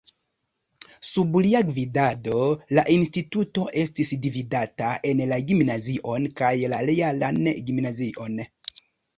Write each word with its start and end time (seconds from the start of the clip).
Sub 1.09 1.35
lia 1.45 1.59
gvidado 1.67 2.37
la 2.79 2.85
instituto 2.95 3.67
estis 3.83 4.15
dividita 4.25 4.95
en 5.13 5.23
la 5.33 5.39
gimnazion 5.53 6.27
kaj 6.43 6.53
la 6.75 6.81
realan 6.93 7.41
gimnazion. 7.71 8.45